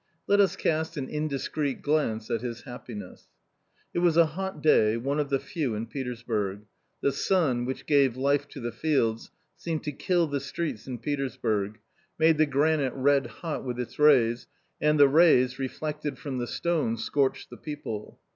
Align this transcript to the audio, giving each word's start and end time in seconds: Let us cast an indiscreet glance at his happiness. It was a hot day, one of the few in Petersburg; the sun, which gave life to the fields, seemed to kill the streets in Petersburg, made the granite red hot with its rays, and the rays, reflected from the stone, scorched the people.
Let 0.25 0.39
us 0.39 0.55
cast 0.55 0.97
an 0.97 1.07
indiscreet 1.09 1.83
glance 1.83 2.31
at 2.31 2.41
his 2.41 2.61
happiness. 2.63 3.27
It 3.93 3.99
was 3.99 4.17
a 4.17 4.25
hot 4.25 4.59
day, 4.59 4.97
one 4.97 5.19
of 5.19 5.29
the 5.29 5.37
few 5.37 5.75
in 5.75 5.85
Petersburg; 5.85 6.63
the 7.01 7.11
sun, 7.11 7.65
which 7.65 7.85
gave 7.85 8.17
life 8.17 8.47
to 8.47 8.59
the 8.59 8.71
fields, 8.71 9.29
seemed 9.55 9.83
to 9.83 9.91
kill 9.91 10.25
the 10.25 10.39
streets 10.39 10.87
in 10.87 10.97
Petersburg, 10.97 11.77
made 12.17 12.39
the 12.39 12.47
granite 12.47 12.93
red 12.95 13.27
hot 13.27 13.63
with 13.63 13.79
its 13.79 13.99
rays, 13.99 14.47
and 14.81 14.99
the 14.99 15.07
rays, 15.07 15.59
reflected 15.59 16.17
from 16.17 16.39
the 16.39 16.47
stone, 16.47 16.97
scorched 16.97 17.51
the 17.51 17.57
people. 17.57 18.19